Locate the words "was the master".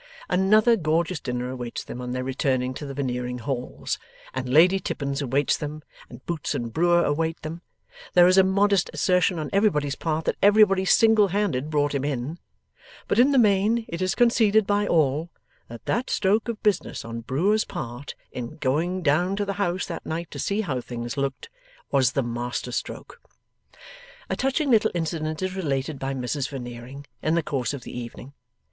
21.91-22.71